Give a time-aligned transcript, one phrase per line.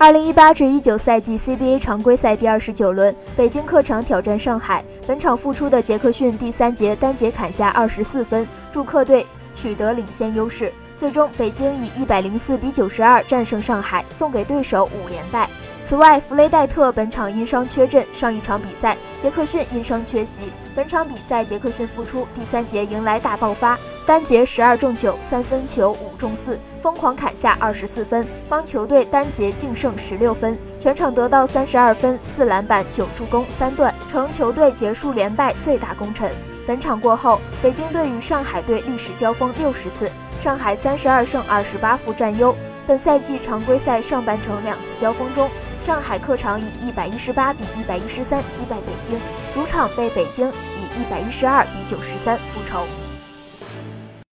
[0.00, 4.82] 二零一八至一九赛季 CBA 常规赛第二十九轮，北京客场挑战上海。
[5.06, 10.72] 本场复出的杰克逊第三节单节砍下二十四分，助客队取得领先优势。
[10.96, 15.50] 最终，北京以一百零四比九十二战胜上海，送给对手五连败。
[15.84, 20.50] 此外，弗雷戴特本场因伤缺阵，上一场比赛杰克逊因伤缺席。
[20.74, 23.78] 本场比赛杰克逊复出，第三节迎来大爆发，
[24.10, 36.28] 单节十二中九，三分球五中四，疯狂砍下二十四分，帮球队单节净胜十六分，全场得到三十二分、四篮板、九助攻、三断，成球队结束连败最大功臣。
[36.66, 42.52] 本场过后，北京队与上海队历史交锋六十次，上海三十二胜二十八负占优。
[42.88, 45.48] 本赛季常规赛上半程两次交锋中。
[45.84, 49.20] 上海客场以一百一十八比一百一十三击败北京，
[49.54, 52.84] 主场被北京以一百一十二比九十三复仇。